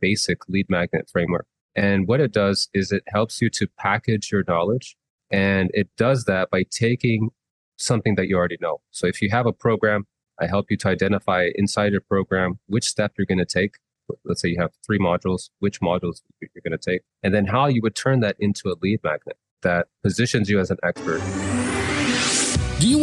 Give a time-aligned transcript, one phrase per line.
[0.00, 1.46] basic lead magnet framework.
[1.74, 4.96] And what it does is it helps you to package your knowledge.
[5.30, 7.30] And it does that by taking
[7.76, 8.80] something that you already know.
[8.90, 10.06] So if you have a program,
[10.40, 13.76] I help you to identify inside your program which step you're going to take.
[14.24, 17.66] Let's say you have three modules, which modules you're going to take, and then how
[17.66, 21.20] you would turn that into a lead magnet that positions you as an expert.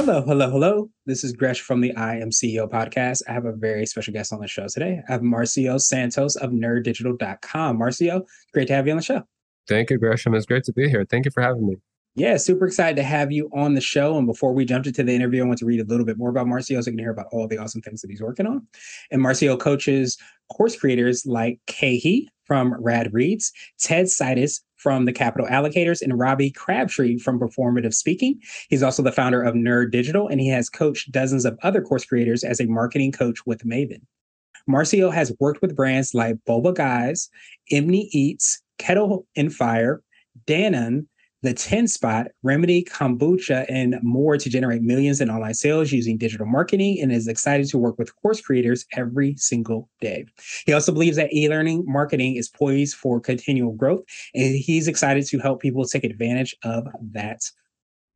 [0.00, 0.90] Hello, hello, hello.
[1.06, 3.20] This is Gresh from the I Am CEO podcast.
[3.28, 5.02] I have a very special guest on the show today.
[5.08, 7.76] I have Marcio Santos of nerddigital.com.
[7.76, 8.22] Marcio,
[8.54, 9.24] great to have you on the show.
[9.66, 10.36] Thank you, Gresham.
[10.36, 11.04] It's great to be here.
[11.10, 11.78] Thank you for having me.
[12.14, 14.16] Yeah, super excited to have you on the show.
[14.16, 16.30] And before we jump into the interview, I want to read a little bit more
[16.30, 18.68] about Marcio so you can hear about all the awesome things that he's working on.
[19.10, 20.16] And Marcio coaches
[20.48, 23.50] course creators like Khe Hy from RadReads,
[23.80, 28.40] Ted Seides from the Capital Allocators and Robbie Crabtree from Performative Speaking.
[28.68, 32.04] He's also the founder of Nerd Digital, and he has coached dozens of other course
[32.04, 34.02] creators as a marketing coach with Maven.
[34.68, 37.28] Marcio has worked with brands like Boba Guys,
[37.72, 40.02] Immi Eats, Kettle and Fire,
[40.46, 41.06] Danone,
[41.42, 46.46] the 10 spot, Remedy, Kombucha, and more to generate millions in online sales using digital
[46.46, 50.26] marketing and is excited to work with course creators every single day.
[50.66, 54.02] He also believes that e learning marketing is poised for continual growth,
[54.34, 57.40] and he's excited to help people take advantage of that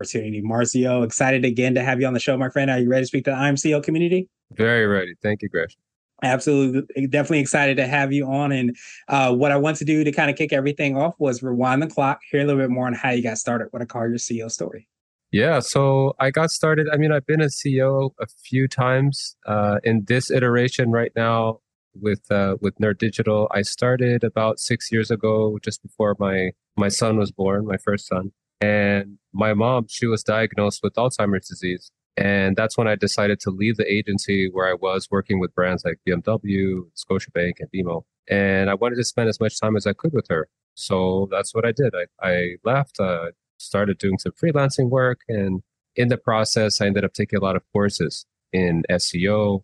[0.01, 0.43] opportunity.
[0.43, 2.71] Marcio, excited again to have you on the show, my friend.
[2.71, 4.29] Are you ready to speak to the I Am CEO community?
[4.53, 5.15] Very ready.
[5.23, 5.77] Thank you, Gresh.
[6.23, 8.53] Absolutely, definitely excited to have you on.
[8.53, 8.77] And
[9.09, 11.89] uh, what I want to do to kind of kick everything off was rewind the
[11.89, 13.69] clock, hear a little bit more on how you got started.
[13.71, 14.89] What I call your CEO story.
[15.33, 16.89] Yeah, so I got started.
[16.93, 19.35] I mean, I've been a CEO a few times.
[19.47, 21.61] Uh, in this iteration right now
[21.95, 26.89] with uh, with Nerd Digital, I started about six years ago, just before my my
[26.89, 28.33] son was born, my first son.
[28.61, 31.91] And my mom, she was diagnosed with Alzheimer's disease.
[32.17, 35.85] And that's when I decided to leave the agency where I was working with brands
[35.85, 38.03] like BMW, Scotiabank, and BMO.
[38.29, 40.49] And I wanted to spend as much time as I could with her.
[40.75, 41.95] So that's what I did.
[41.95, 45.21] I, I left, uh, started doing some freelancing work.
[45.29, 45.63] And
[45.97, 49.63] in the process, I ended up taking a lot of courses in SEO,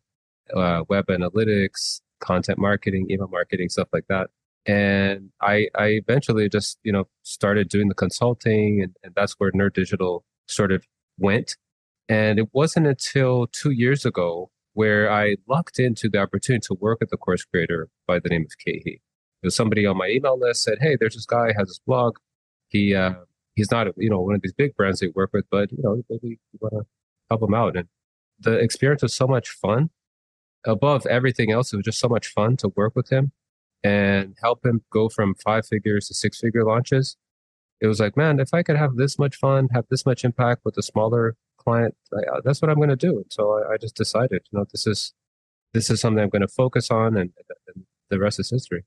[0.54, 4.30] uh, web analytics, content marketing, email marketing, stuff like that.
[4.66, 9.50] And I, I eventually just, you know, started doing the consulting and, and that's where
[9.52, 10.84] Nerd Digital sort of
[11.18, 11.56] went
[12.08, 17.00] and it wasn't until two years ago where I lucked into the opportunity to work
[17.00, 18.98] with a course creator by the name of Khe Hy.
[19.42, 22.16] was somebody on my email list said, "Hey, there's this guy has this blog.
[22.68, 23.14] He uh,
[23.54, 26.02] he's not you know one of these big brands they work with, but you know
[26.08, 26.82] maybe you want to
[27.28, 27.88] help him out." And
[28.38, 29.90] the experience was so much fun.
[30.64, 33.32] Above everything else, it was just so much fun to work with him
[33.82, 37.16] and help him go from five figures to six figure launches.
[37.80, 40.62] It was like, man, if I could have this much fun, have this much impact
[40.64, 41.36] with a smaller
[41.68, 43.16] client, I, uh, that's what I'm going to do.
[43.16, 45.12] And so I, I, just decided, you know, this is
[45.74, 47.30] this is something I'm going to focus on, and,
[47.74, 48.84] and the rest is history.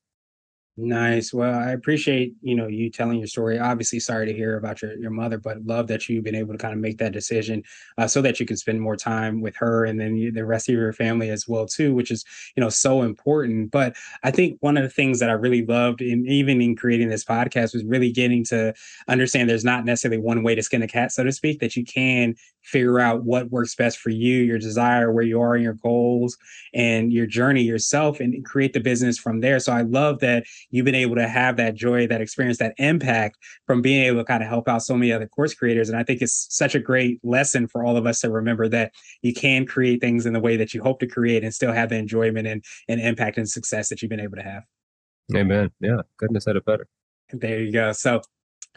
[0.84, 1.32] Nice.
[1.32, 3.60] Well, I appreciate, you know, you telling your story.
[3.60, 6.58] Obviously, sorry to hear about your, your mother, but love that you've been able to
[6.58, 7.62] kind of make that decision
[8.00, 10.68] uh, so that you can spend more time with her and then you, the rest
[10.70, 12.26] of your family as well, too, which is,
[12.56, 13.70] you know, so important.
[13.70, 17.10] But I think one of the things that I really loved in even in creating
[17.10, 18.74] this podcast was really getting to
[19.08, 21.86] understand there's not necessarily one way to skin a cat, so to speak, that you
[21.86, 22.34] can
[22.64, 26.38] figure out what works best for you, your desire, where you are in your goals
[26.74, 29.60] and your journey yourself and create the business from there.
[29.60, 33.38] So I love that you've been able to have that joy, that experience, that impact
[33.68, 35.90] from being able to kind of help out so many other course creators.
[35.90, 38.94] And I think it's such a great lesson for all of us to remember that
[39.22, 41.90] you can create things in the way that you hope to create and still have
[41.90, 44.64] the enjoyment and, and impact and success that you've been able to have.
[45.36, 45.70] Amen.
[45.80, 46.02] Yeah.
[46.22, 46.88] Have said it better.
[47.32, 47.92] There you go.
[47.92, 48.22] So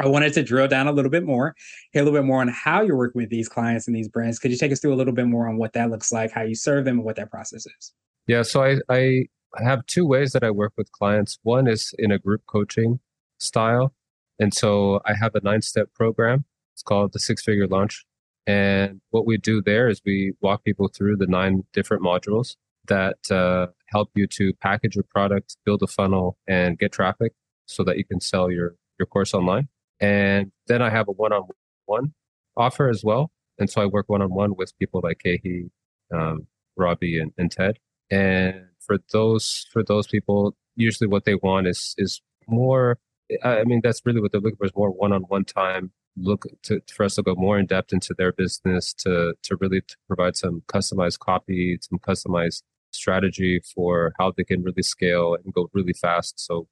[0.00, 1.54] I wanted to drill down a little bit more,
[1.92, 4.38] hear a little bit more on how you're working with these clients and these brands.
[4.38, 6.42] Could you take us through a little bit more on what that looks like, how
[6.42, 7.92] you serve them, and what that process is?
[8.26, 9.26] Yeah, so I, I
[9.62, 11.38] have two ways that I work with clients.
[11.42, 13.00] One is in a group coaching
[13.38, 13.94] style.
[14.38, 16.44] And so I have a nine step program.
[16.74, 18.04] It's called the Six Figure Launch.
[18.46, 22.56] And what we do there is we walk people through the nine different modules
[22.88, 27.32] that uh, help you to package your product, build a funnel, and get traffic
[27.66, 29.68] so that you can sell your, your course online.
[30.00, 31.48] And then I have a one on
[31.86, 32.12] one
[32.56, 33.30] offer as well.
[33.58, 36.46] And so I work one on one with people like Khe Hy, um,
[36.76, 37.78] Robbie, and, and Ted.
[38.10, 42.98] And for those for those people, usually what they want is is more
[43.42, 45.92] I mean, that's really what they're looking for is more one-on-one time.
[46.16, 49.80] Look to for us to go more in depth into their business to to really
[49.80, 52.62] to provide some customized copy, some customized
[52.92, 56.38] strategy for how they can really scale and go really fast.
[56.38, 56.68] So,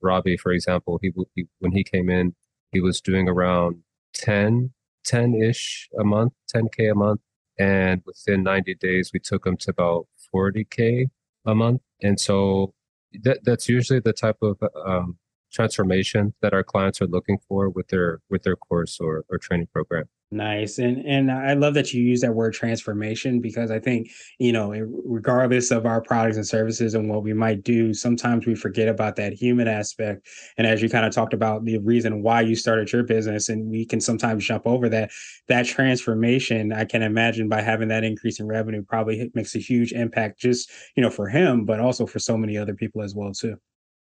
[0.00, 2.34] Robbie, for example, he, he when he came in,
[2.72, 3.82] he was doing around
[4.14, 4.72] 10
[5.04, 7.20] 10 ish a month, 10k a month,
[7.58, 11.06] and within 90 days, we took him to about 40k
[11.44, 11.82] a month.
[12.02, 12.74] And so
[13.22, 15.18] that that's usually the type of um,
[15.52, 19.68] transformation that our clients are looking for with their with their course or, or training
[19.72, 24.10] program nice and and i love that you use that word transformation because i think
[24.38, 24.72] you know
[25.04, 29.14] regardless of our products and services and what we might do sometimes we forget about
[29.14, 30.26] that human aspect
[30.58, 33.70] and as you kind of talked about the reason why you started your business and
[33.70, 35.10] we can sometimes jump over that
[35.46, 39.92] that transformation i can imagine by having that increase in revenue probably makes a huge
[39.92, 43.32] impact just you know for him but also for so many other people as well
[43.32, 43.56] too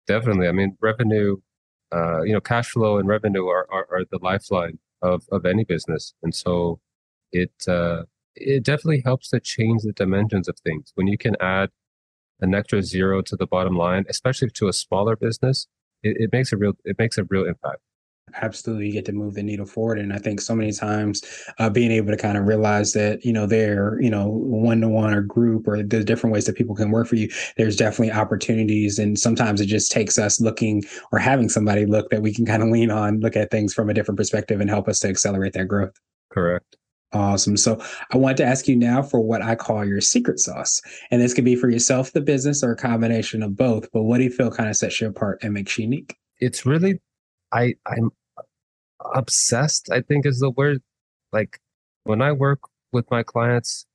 [0.07, 0.47] Definitely.
[0.47, 1.37] I mean, revenue,
[1.91, 4.77] uh, you know, cash flow and revenue are, are, are, the lifeline
[5.13, 6.13] of, of any business.
[6.23, 6.79] And so
[7.31, 8.03] it, uh,
[8.35, 10.91] it definitely helps to change the dimensions of things.
[10.95, 11.69] When you can add
[12.41, 15.67] an extra zero to the bottom line, especially to a smaller business,
[16.03, 17.81] it, it makes a real, it makes a real impact
[18.41, 19.99] absolutely You get to move the needle forward.
[19.99, 21.23] And I think so many times
[21.59, 24.89] uh, being able to kind of realize that, you know, they're, you know, one to
[24.89, 28.11] one or group or the different ways that people can work for you, there's definitely
[28.11, 28.99] opportunities.
[28.99, 32.63] And sometimes it just takes us looking or having somebody look that we can kind
[32.63, 35.53] of lean on, look at things from a different perspective and help us to accelerate
[35.53, 35.93] that growth.
[36.31, 36.77] Correct.
[37.13, 37.55] Awesome.
[37.55, 37.81] So
[38.11, 40.81] I want to ask you now for what I call your secret sauce.
[41.11, 43.89] And this could be for yourself, the business, or a combination of both.
[43.93, 46.17] But what do you feel kind of sets you apart and makes you unique?
[46.41, 46.99] It's really
[47.55, 48.11] I I'm
[49.13, 50.81] obsessed, I think is the word.
[51.31, 51.59] Like
[52.03, 52.59] when I work
[52.91, 53.85] with my clients,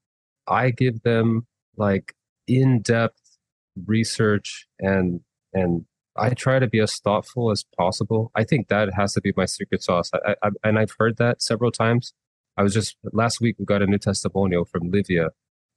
[0.49, 1.47] I give them
[1.77, 2.15] like
[2.47, 3.39] in-depth
[3.87, 5.21] research and
[5.53, 5.85] and
[6.17, 8.31] I try to be as thoughtful as possible.
[8.35, 10.11] I think that has to be my secret sauce.
[10.13, 12.13] I, I, and I've heard that several times.
[12.57, 15.29] I was just last week we got a new testimonial from Livia,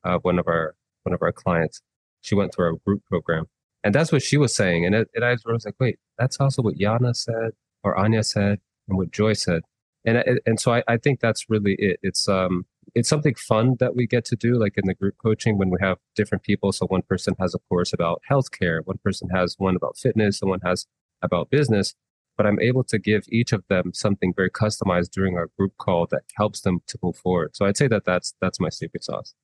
[0.03, 1.81] uh, one of our one of our clients.
[2.21, 3.45] She went through our group program,
[3.83, 4.85] and that's what she was saying.
[4.85, 7.51] And it, it I was like, wait, that's also what Yana said
[7.83, 9.63] or Anya said and what Joy said.
[10.05, 11.99] And and so I, I think that's really it.
[12.01, 12.65] It's um
[12.95, 15.77] it's something fun that we get to do, like in the group coaching when we
[15.81, 16.71] have different people.
[16.71, 20.59] So one person has a course about healthcare, one person has one about fitness, someone
[20.63, 20.85] has
[21.21, 21.95] about business.
[22.35, 26.07] But I'm able to give each of them something very customized during our group call
[26.07, 27.55] that helps them to move forward.
[27.55, 29.35] So I'd say that that's that's my secret sauce.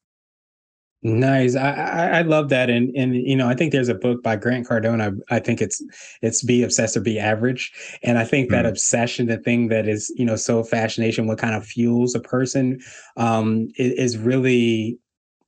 [1.02, 1.56] Nice.
[1.56, 2.70] I, I, I love that.
[2.70, 5.02] And and you know, I think there's a book by Grant Cardone.
[5.02, 5.82] I, I think it's
[6.22, 7.72] it's be obsessed or be average.
[8.04, 8.70] And I think that mm.
[8.70, 12.82] obsession, the thing that is, you know, so fascination, what kind of fuels a person
[13.16, 15.00] um is, is really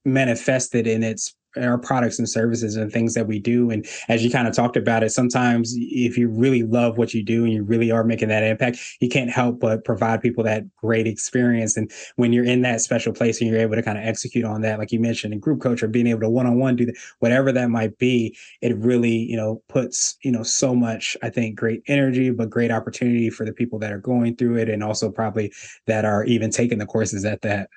[0.05, 3.69] manifested in its our products and services and things that we do.
[3.69, 7.23] And as you kind of talked about it, sometimes if you really love what you
[7.23, 10.63] do and you really are making that impact, you can't help but provide people that
[10.75, 11.77] great experience.
[11.77, 14.61] And when you're in that special place and you're able to kind of execute on
[14.61, 17.51] that, like you mentioned, in group coach or being able to one-on-one do that, whatever
[17.51, 21.81] that might be, it really, you know, puts, you know, so much, I think, great
[21.87, 25.51] energy, but great opportunity for the people that are going through it and also probably
[25.87, 27.69] that are even taking the courses at that.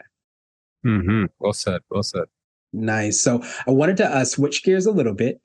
[0.84, 1.24] Mm-hmm.
[1.38, 1.80] Well said.
[1.90, 2.24] Well said.
[2.74, 3.20] Nice.
[3.20, 5.40] So I wanted to uh, switch gears a little bit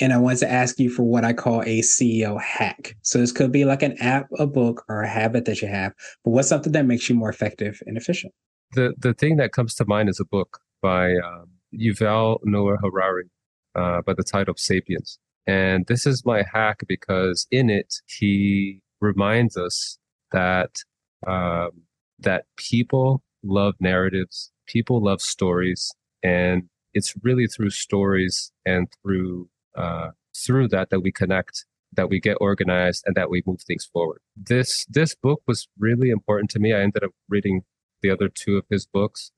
[0.00, 2.96] and I wanted to ask you for what I call a CEO hack.
[3.02, 5.92] So this could be like an app, a book, or a habit that you have,
[6.24, 8.32] but what's something that makes you more effective and efficient?
[8.72, 13.30] The the thing that comes to mind is a book by um, Yuval Noah Harari
[13.74, 15.18] uh, by the title of Sapiens.
[15.46, 19.98] And this is my hack because in it he reminds us
[20.32, 20.78] that
[21.26, 21.70] um,
[22.18, 30.10] that people love narratives, people love stories, and it's really through stories and through uh,
[30.36, 34.20] through that that we connect that we get organized and that we move things forward.
[34.36, 36.72] This this book was really important to me.
[36.72, 37.62] I ended up reading
[38.02, 39.32] the other two of his books.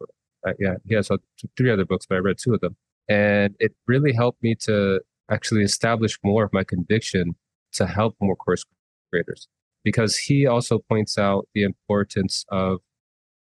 [0.47, 1.09] Uh, yeah he has
[1.57, 2.77] three other books but i read two of them.
[3.09, 7.35] And it really helped me to actually establish more of my conviction
[7.73, 8.65] to help more course
[9.11, 9.49] creators.
[9.83, 12.81] Because he also points out the importance of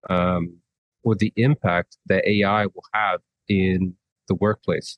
[0.10, 0.58] um,
[1.04, 3.96] or the impact that ai will have in
[4.28, 4.98] the workplace,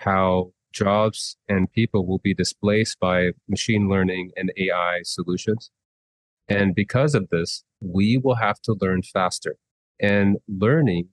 [0.00, 5.70] how jobs and people will be displaced by machine learning and AI solutions.
[6.48, 9.56] And because of this, we will have to learn faster.
[9.98, 11.08] And learning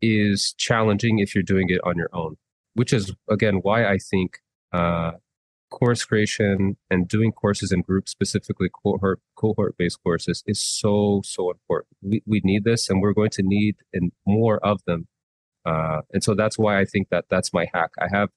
[0.00, 2.36] is challenging if you're doing it on your own,
[2.74, 4.38] which is, again, why I think
[4.72, 5.12] uh,
[5.70, 11.50] course creation and doing courses in groups, specifically cohort cohort based courses, is so so
[11.50, 11.96] important.
[12.02, 13.76] We we need this, and we're going to need
[14.26, 15.08] more of them
[15.64, 17.90] uh, and so that's why I think that that's my hack.
[18.00, 18.28] I have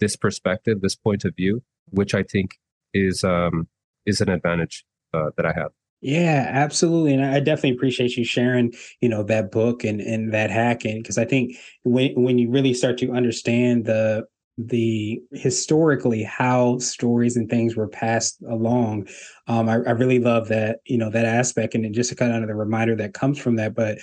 [0.00, 2.58] this perspective, this point of view, which I think
[2.94, 3.68] is um,
[4.04, 5.72] is an advantage uh, that I have.
[6.02, 7.14] Yeah, absolutely.
[7.14, 11.18] And I definitely appreciate you sharing, you know, that book and and that hacking because
[11.18, 14.26] I think when when you really start to understand the
[14.58, 19.06] the historically how stories and things were passed along
[19.48, 22.48] um I, I really love that you know that aspect and just to kind of
[22.48, 23.98] the reminder that comes from that but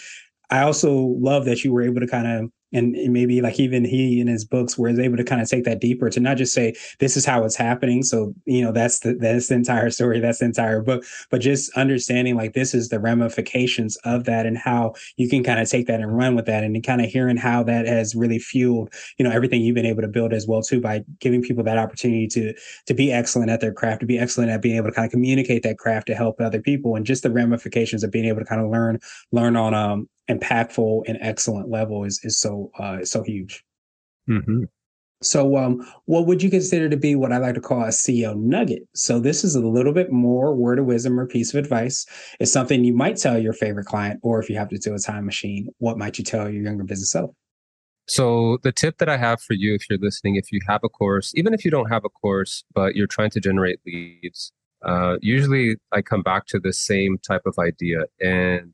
[0.52, 4.20] i also love that you were able to kind of and, maybe like even he
[4.20, 6.74] in his books was able to kind of take that deeper to not just say
[7.00, 10.40] this is how it's happening so you know that's the that's the entire story that's
[10.40, 14.94] the entire book but just understanding like this is the ramifications of that and how
[15.18, 17.62] you can kind of take that and run with that and kind of hearing how
[17.62, 20.82] that has really fueled you know everything you've been able to build as well too
[20.82, 22.54] by giving people that opportunity to
[22.86, 25.12] to be excellent at their craft to be excellent at being able to kind of
[25.12, 28.46] communicate that craft to help other people and just the ramifications of being able to
[28.46, 29.00] kind of learn
[29.32, 33.64] learn on um impactful and excellent level is is so uh so huge.
[34.30, 34.64] Mm-hmm.
[35.24, 38.36] So, um, what would you consider to be what I like to call a CEO
[38.36, 38.84] nugget?
[38.94, 42.06] So, this is a little bit more word of wisdom or piece of advice.
[42.40, 45.00] It's something you might tell your favorite client, or if you have to do a
[45.00, 47.32] time machine, what might you tell your younger business self?
[48.08, 50.90] So, the tip that I have for you, if you're listening, if you have a
[50.90, 54.52] course, even if you don't have a course, but you're trying to generate leads,
[54.84, 58.04] uh, usually I come back to the same type of idea.
[58.20, 58.74] And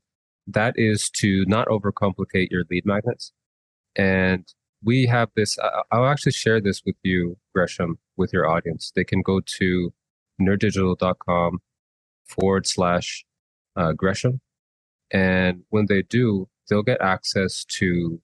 [0.54, 3.32] that is to not overcomplicate your lead magnets.
[3.96, 4.46] And
[4.82, 5.58] we have this,
[5.90, 8.92] I'll actually share this with you, Gresham, with your audience.
[8.94, 9.92] They can go to
[10.40, 11.58] nerddigital.com
[12.24, 13.24] forward slash
[13.76, 14.40] uh, Gresham.
[15.10, 18.20] And when they do, they'll get access to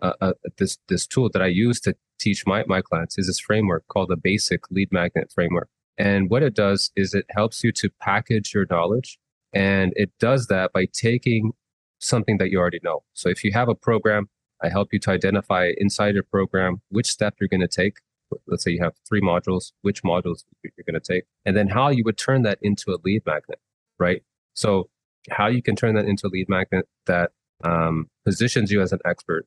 [0.00, 3.40] uh, uh, this, this tool that I use to teach my, my clients is this
[3.40, 5.68] framework called the basic lead magnet framework.
[5.98, 9.18] And what it does is it helps you to package your knowledge
[9.52, 11.52] and it does that by taking
[12.00, 13.02] something that you already know.
[13.12, 14.28] So if you have a program,
[14.62, 17.98] I help you to identify inside your program which step you're going to take.
[18.46, 21.90] Let's say you have three modules, which modules you're going to take, and then how
[21.90, 23.58] you would turn that into a lead magnet,
[23.98, 24.22] right?
[24.54, 24.88] So
[25.30, 27.32] how you can turn that into a lead magnet that
[27.62, 29.46] um, positions you as an expert,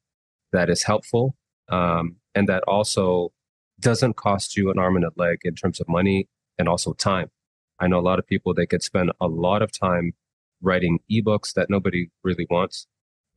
[0.52, 1.36] that is helpful,
[1.70, 3.32] um, and that also
[3.80, 7.30] doesn't cost you an arm and a leg in terms of money and also time.
[7.80, 10.14] I know a lot of people, they could spend a lot of time
[10.62, 12.88] writing ebooks that nobody really wants.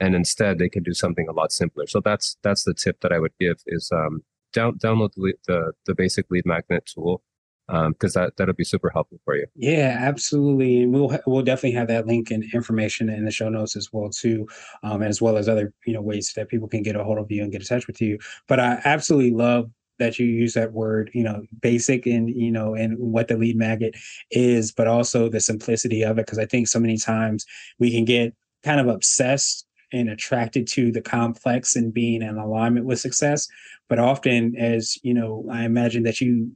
[0.01, 1.87] And instead they can do something a lot simpler.
[1.87, 5.73] So that's, that's the tip that I would give is, um, down, download the, the,
[5.87, 7.23] the basic lead magnet tool
[7.69, 9.47] because um, that that'll be super helpful for you.
[9.55, 13.77] Yeah, absolutely, and we'll we'll definitely have that link and information in the show notes
[13.77, 14.49] as well too,
[14.83, 17.31] um, as well as other you know ways that people can get a hold of
[17.31, 18.19] you and get in touch with you.
[18.47, 22.75] But I absolutely love that you use that word, you know, basic and, you know,
[22.75, 23.95] and what the lead magnet
[24.31, 26.27] is, but also the simplicity of it.
[26.27, 27.45] Cause I think so many times
[27.79, 32.87] we can get kind of obsessed and attracted to the complex and being in alignment
[32.87, 33.49] with success.
[33.89, 36.53] But often, as you know, I imagine that you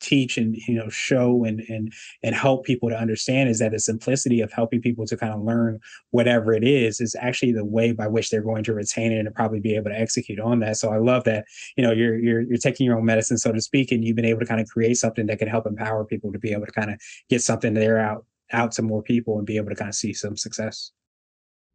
[0.00, 3.78] teach and you know show and and and help people to understand is that the
[3.78, 7.92] simplicity of helping people to kind of learn whatever it is is actually the way
[7.92, 10.76] by which they're going to retain it and probably be able to execute on that.
[10.76, 11.46] So i love that
[11.76, 14.24] you know you're you're you're taking your own medicine so to speak and you've been
[14.24, 16.72] able to kind of create something that can help empower people to be able to
[16.72, 19.88] kind of get something there out out to more people and be able to kind
[19.88, 20.92] of see some success.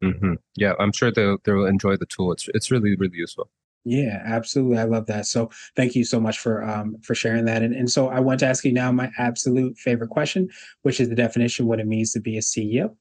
[0.02, 0.36] Mm-hmm.
[0.56, 2.32] yeah i'm sure they'll they'll enjoy the tool.
[2.32, 3.50] It's it's really really useful
[3.86, 4.78] yeah, absolutely.
[4.78, 5.26] I love that.
[5.26, 7.64] So thank you so much for um for sharing that.
[7.64, 10.50] And and so I want to ask you now my absolute favorite question,
[10.82, 12.96] which is the definition what it means to be a CEO.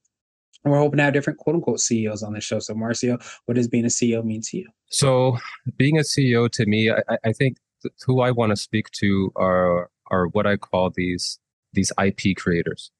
[0.63, 2.59] And we're hoping to have different quote unquote CEOs on the show.
[2.59, 4.67] So Marcio, what does being a CEO mean to you?
[4.89, 5.37] So
[5.77, 7.57] being a CEO to me, I, I think
[8.05, 11.39] who I want to speak to are are what I call these
[11.73, 12.91] these IP creators.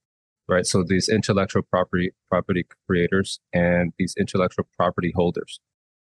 [0.47, 0.65] Right.
[0.65, 5.59] So these intellectual property property creators and these intellectual property holders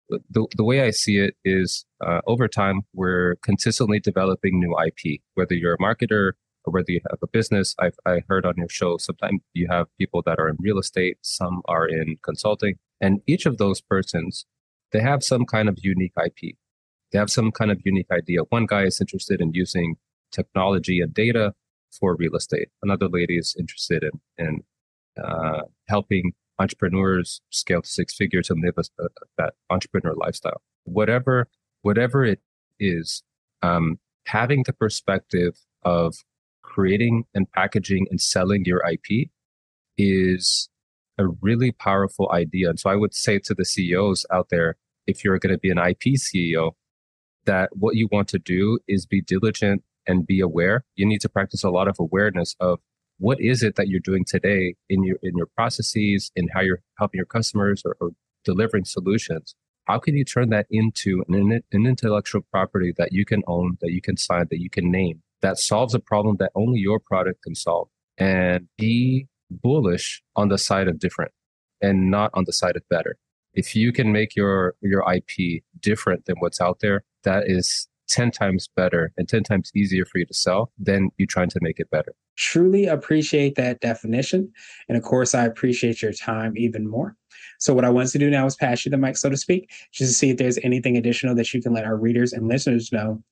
[0.09, 5.21] the, the way I see it is uh, over time, we're consistently developing new IP,
[5.35, 6.33] whether you're a marketer
[6.65, 7.75] or whether you have a business.
[7.79, 11.19] I've I heard on your show, sometimes you have people that are in real estate,
[11.23, 14.47] some are in consulting, and each of those persons,
[14.93, 16.57] they have some kind of unique IP.
[17.13, 18.41] They have some kind of unique idea.
[18.49, 19.97] One guy is interested in using
[20.31, 21.55] technology and data
[21.99, 22.69] for real estate.
[22.83, 24.63] Another lady is interested in, in
[25.23, 30.61] uh, helping entrepreneurs scale to six figures and live a, a, that entrepreneur lifestyle.
[30.85, 31.49] Whatever,
[31.83, 32.41] whatever it
[32.81, 33.23] is,
[33.63, 36.17] um, having the perspective of
[36.63, 39.29] creating and packaging and selling your IP
[39.97, 40.69] is
[41.19, 42.71] a really powerful idea.
[42.71, 45.71] And so I would say to the CEOs out there, if you're going to be
[45.71, 46.73] an IP CEO,
[47.47, 50.85] that what you want to do is be diligent and be aware.
[50.95, 52.81] You need to practice a lot of awareness of
[53.19, 56.81] what is it that you're doing today in your in your processes in how you're
[56.99, 58.11] helping your customers or, or
[58.45, 59.55] delivering solutions
[59.87, 63.93] how can you turn that into an, an intellectual property that you can own that
[63.93, 67.43] you can sign that you can name that solves a problem that only your product
[67.43, 71.33] can solve and be bullish on the side of different
[71.81, 73.17] and not on the side of better.
[73.55, 78.31] If you can make your your IP different than what's out there, that is 10
[78.31, 81.79] times better and 10 times easier for you to sell than you trying to make
[81.79, 82.15] it better.
[82.37, 84.51] Truly appreciate that definition.
[84.89, 87.17] And of course, I appreciate your time even more.
[87.59, 89.71] So, what I want to do now is pass you the mic, so to speak,
[89.93, 92.93] just to see if there's anything additional that you can let our readers and listeners
[92.93, 93.23] know.